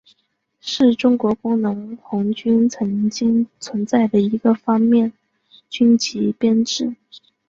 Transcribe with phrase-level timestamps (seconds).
[0.61, 5.13] 是中国工农红军曾经存在的一个方面
[5.69, 6.95] 军级编制。